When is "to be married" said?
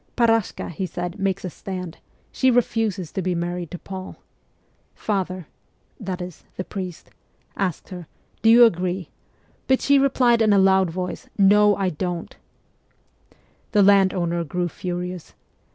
3.11-3.69